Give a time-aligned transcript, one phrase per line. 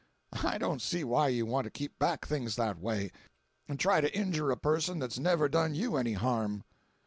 [0.43, 3.11] I don't see why you want to keep back things that way,
[3.67, 6.63] and try to injure a person that's never done you any harm."